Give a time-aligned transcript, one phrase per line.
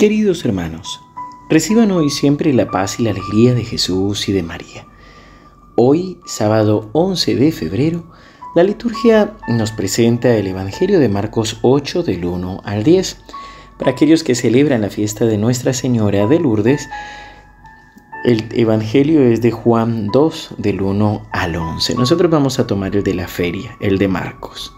[0.00, 1.02] Queridos hermanos,
[1.50, 4.86] reciban hoy siempre la paz y la alegría de Jesús y de María.
[5.76, 8.04] Hoy, sábado 11 de febrero,
[8.54, 13.18] la liturgia nos presenta el Evangelio de Marcos 8 del 1 al 10.
[13.78, 16.88] Para aquellos que celebran la fiesta de Nuestra Señora de Lourdes,
[18.24, 21.94] el Evangelio es de Juan 2 del 1 al 11.
[21.96, 24.74] Nosotros vamos a tomar el de la feria, el de Marcos.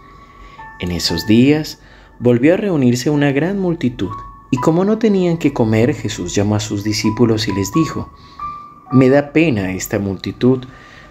[0.81, 1.79] En esos días
[2.19, 4.11] volvió a reunirse una gran multitud,
[4.53, 8.13] y como no tenían que comer, Jesús llamó a sus discípulos y les dijo,
[8.91, 10.63] Me da pena esta multitud,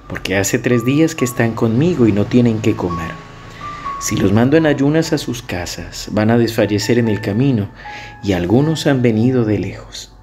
[0.07, 3.11] porque hace tres días que están conmigo y no tienen que comer.
[3.99, 7.69] Si los mando en ayunas a sus casas, van a desfallecer en el camino,
[8.23, 10.15] y algunos han venido de lejos.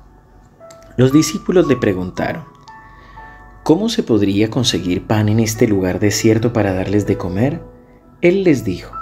[0.96, 2.46] Los discípulos le preguntaron,
[3.64, 7.62] ¿cómo se podría conseguir pan en este lugar desierto para darles de comer?
[8.22, 8.94] Él les dijo,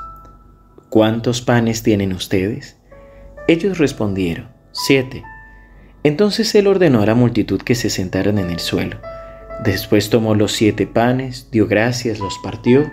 [0.89, 2.76] ¿cuántos panes tienen ustedes?
[3.47, 5.23] Ellos respondieron, siete.
[6.03, 8.97] Entonces él ordenó a la multitud que se sentaran en el suelo.
[9.63, 12.91] Después tomó los siete panes, dio gracias, los partió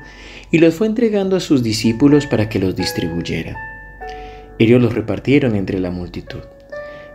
[0.52, 3.56] y los fue entregando a sus discípulos para que los distribuyeran.
[4.60, 6.40] Ellos los repartieron entre la multitud.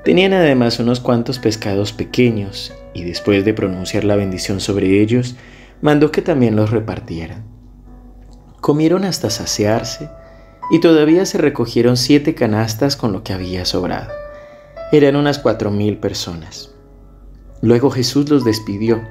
[0.04, 5.36] Tenían además unos cuantos pescados pequeños, y después de pronunciar la bendición sobre ellos,
[5.82, 7.44] mandó que también los repartieran.
[8.60, 10.10] Comieron hasta saciarse,
[10.70, 14.12] y todavía se recogieron siete canastas con lo que había sobrado.
[14.92, 16.72] Eran unas cuatro mil personas.
[17.62, 19.02] Luego Jesús los despidió.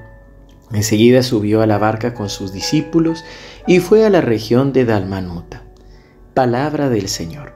[0.73, 3.25] Enseguida subió a la barca con sus discípulos
[3.67, 5.65] y fue a la región de Dalmanuta.
[6.35, 7.55] Palabra del Señor.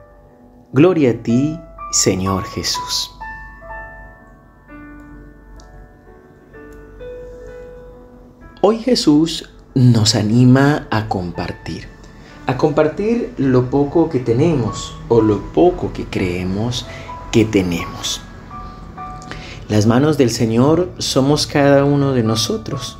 [0.71, 1.59] Gloria a ti,
[1.91, 3.11] Señor Jesús.
[8.61, 11.87] Hoy Jesús nos anima a compartir,
[12.45, 16.85] a compartir lo poco que tenemos o lo poco que creemos
[17.31, 18.21] que tenemos.
[19.69, 22.97] Las manos del Señor somos cada uno de nosotros.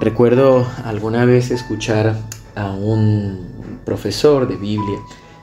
[0.00, 2.16] Recuerdo alguna vez escuchar
[2.54, 4.98] a un profesor de Biblia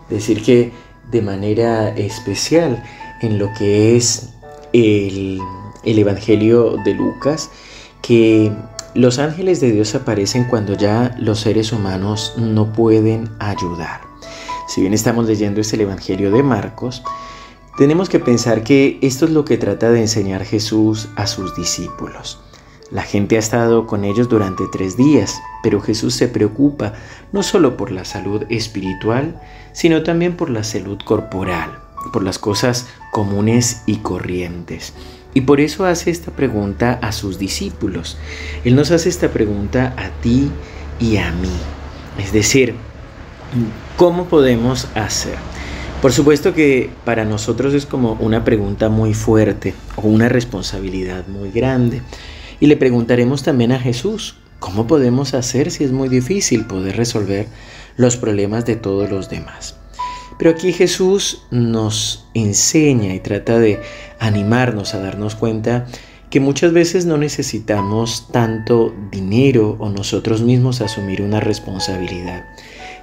[0.09, 0.71] decir que
[1.11, 2.83] de manera especial
[3.21, 4.29] en lo que es
[4.73, 5.39] el,
[5.83, 7.49] el Evangelio de Lucas,
[8.01, 8.51] que
[8.95, 13.99] los ángeles de Dios aparecen cuando ya los seres humanos no pueden ayudar.
[14.69, 17.03] Si bien estamos leyendo este Evangelio de Marcos,
[17.77, 22.39] tenemos que pensar que esto es lo que trata de enseñar Jesús a sus discípulos.
[22.89, 26.93] La gente ha estado con ellos durante tres días, pero Jesús se preocupa
[27.33, 29.41] no solo por la salud espiritual,
[29.73, 31.79] sino también por la salud corporal,
[32.13, 34.93] por las cosas comunes y corrientes.
[35.35, 38.17] Y por eso hace esta pregunta a sus discípulos.
[38.63, 40.49] Él nos hace esta pregunta a ti
[40.97, 41.51] y a mí.
[42.17, 42.73] Es decir,
[43.97, 45.35] ¿cómo podemos hacer?
[46.01, 51.51] Por supuesto que para nosotros es como una pregunta muy fuerte o una responsabilidad muy
[51.51, 52.01] grande.
[52.61, 57.47] Y le preguntaremos también a Jesús, ¿cómo podemos hacer si es muy difícil poder resolver
[57.97, 59.75] los problemas de todos los demás?
[60.37, 63.79] Pero aquí Jesús nos enseña y trata de
[64.19, 65.85] animarnos a darnos cuenta
[66.29, 72.45] que muchas veces no necesitamos tanto dinero o nosotros mismos asumir una responsabilidad,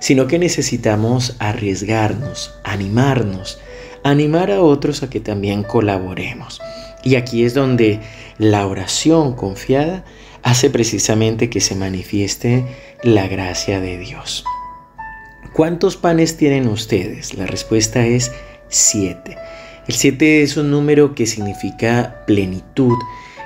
[0.01, 3.59] sino que necesitamos arriesgarnos, animarnos,
[4.05, 6.61] animar a otros a que también colaboremos.
[7.05, 8.01] Y aquí es donde
[8.39, 10.05] la oración confiada
[10.43, 12.67] hace precisamente que se manifieste
[13.03, 14.45] la gracia de Dios.
[15.53, 17.35] ¿Cuántos panes tienen ustedes?
[17.35, 18.33] La respuesta es
[18.69, 19.37] siete.
[19.87, 22.97] El siete es un número que significa plenitud,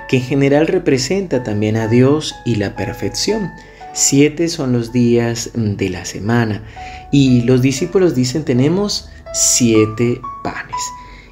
[0.07, 3.51] que en general representa también a Dios y la perfección.
[3.91, 6.63] Siete son los días de la semana
[7.11, 10.77] y los discípulos dicen tenemos siete panes.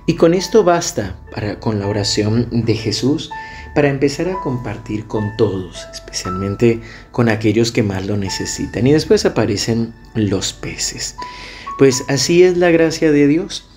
[0.08, 3.30] Y con esto basta para, con la oración de Jesús
[3.76, 6.82] para empezar a compartir con todos, especialmente
[7.12, 8.88] con aquellos que más lo necesitan.
[8.88, 11.18] Y después aparecen los peces.
[11.78, 13.68] Pues así es la gracia de Dios.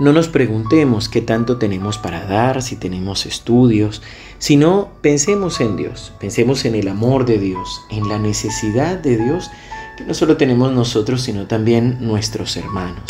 [0.00, 4.02] No nos preguntemos qué tanto tenemos para dar, si tenemos estudios,
[4.38, 9.50] sino pensemos en Dios, pensemos en el amor de Dios, en la necesidad de Dios
[9.96, 13.02] que no solo tenemos nosotros, sino también nuestros hermanos.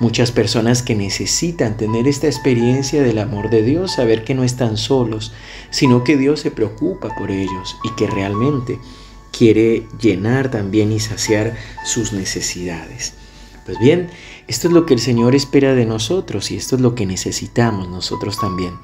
[0.00, 4.76] Muchas personas que necesitan tener esta experiencia del amor de Dios, saber que no están
[4.76, 5.32] solos,
[5.70, 8.78] sino que Dios se preocupa por ellos y que realmente
[9.36, 13.14] quiere llenar también y saciar sus necesidades.
[13.66, 14.08] Pues bien,
[14.46, 17.88] esto es lo que el Señor espera de nosotros y esto es lo que necesitamos
[17.88, 18.74] nosotros también.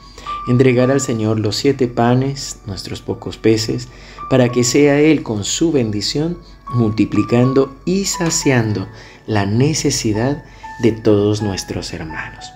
[0.47, 3.89] Entregar al Señor los siete panes, nuestros pocos peces,
[4.29, 6.39] para que sea Él con su bendición
[6.75, 8.87] multiplicando y saciando
[9.27, 10.45] la necesidad
[10.81, 12.53] de todos nuestros hermanos.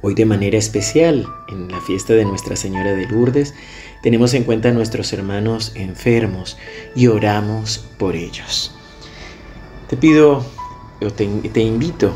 [0.00, 3.54] Hoy de manera especial, en la fiesta de Nuestra Señora de Lourdes,
[4.02, 6.58] tenemos en cuenta a nuestros hermanos enfermos
[6.94, 8.74] y oramos por ellos.
[9.88, 10.44] Te pido,
[11.00, 12.12] o te, te invito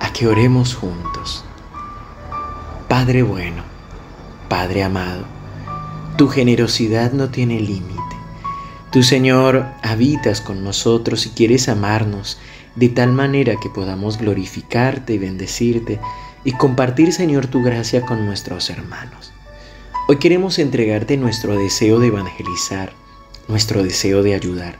[0.00, 1.44] a que oremos juntos.
[2.88, 3.62] Padre bueno,
[4.48, 5.24] Padre amado,
[6.16, 8.00] tu generosidad no tiene límite.
[8.90, 12.38] Tu Señor habitas con nosotros y quieres amarnos
[12.76, 16.00] de tal manera que podamos glorificarte y bendecirte
[16.44, 19.32] y compartir, Señor, tu gracia con nuestros hermanos.
[20.08, 22.92] Hoy queremos entregarte nuestro deseo de evangelizar,
[23.48, 24.76] nuestro deseo de ayudar.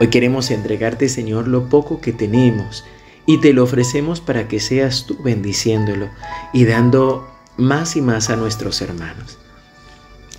[0.00, 2.84] Hoy queremos entregarte, Señor, lo poco que tenemos
[3.26, 6.08] y te lo ofrecemos para que seas tú bendiciéndolo
[6.52, 9.38] y dando más y más a nuestros hermanos.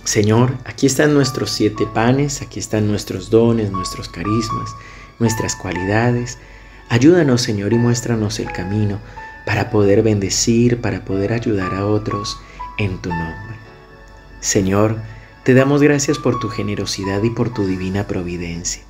[0.04, 4.70] Señor, aquí están nuestros siete panes, aquí están nuestros dones, nuestros carismas,
[5.18, 6.38] nuestras cualidades.
[6.90, 8.98] Ayúdanos, Señor, y muéstranos el camino
[9.46, 12.36] para poder bendecir, para poder ayudar a otros
[12.78, 13.56] en tu nombre.
[14.40, 14.96] Señor,
[15.44, 18.82] te damos gracias por tu generosidad y por tu divina providencia.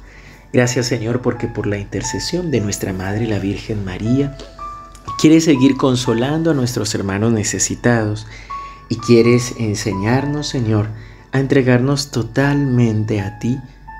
[0.51, 4.35] Gracias Señor porque por la intercesión de nuestra Madre la Virgen María,
[5.21, 8.27] quieres seguir consolando a nuestros hermanos necesitados
[8.89, 10.89] y quieres enseñarnos Señor
[11.33, 13.59] a entregarnos totalmente a ti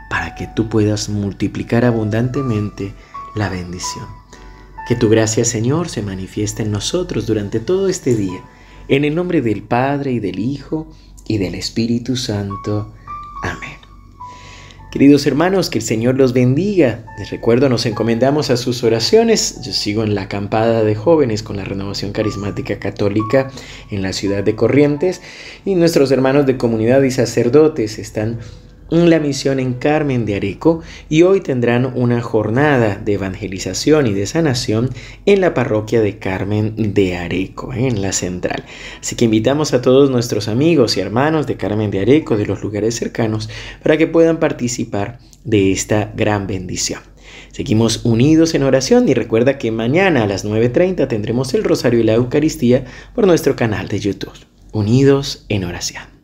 [0.09, 2.95] para que tú puedas multiplicar abundantemente
[3.35, 4.07] la bendición.
[4.89, 8.43] Que tu gracia, Señor, se manifieste en nosotros durante todo este día.
[8.89, 10.89] En el nombre del Padre y del Hijo
[11.29, 12.93] y del Espíritu Santo.
[13.43, 13.81] Amén.
[14.91, 17.05] Queridos hermanos, que el Señor los bendiga.
[17.17, 19.61] Les recuerdo, nos encomendamos a sus oraciones.
[19.63, 23.53] Yo sigo en la acampada de jóvenes con la renovación carismática católica
[23.93, 25.23] en la ciudad de Corrientes
[25.65, 28.41] y nuestros hermanos de comunidad y sacerdotes están
[28.91, 34.27] la misión en Carmen de Areco y hoy tendrán una jornada de evangelización y de
[34.27, 34.91] sanación
[35.27, 38.65] en la parroquia de Carmen de Areco, en la central.
[39.01, 42.63] Así que invitamos a todos nuestros amigos y hermanos de Carmen de Areco, de los
[42.63, 43.49] lugares cercanos,
[43.83, 47.01] para que puedan participar de esta gran bendición.
[47.53, 52.05] Seguimos unidos en oración y recuerda que mañana a las 9.30 tendremos el Rosario y
[52.05, 52.85] la Eucaristía
[53.15, 54.33] por nuestro canal de YouTube.
[54.73, 56.20] Unidos en oración.